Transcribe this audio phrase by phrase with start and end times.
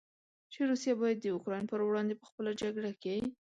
[0.51, 3.15] چې روسیه باید د اوکراین پر وړاندې په خپله جګړه کې.